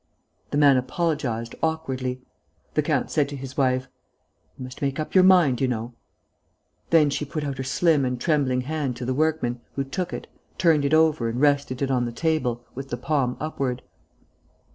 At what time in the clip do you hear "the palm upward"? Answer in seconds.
12.89-13.83